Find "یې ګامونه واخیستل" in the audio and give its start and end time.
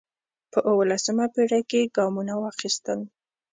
1.83-2.99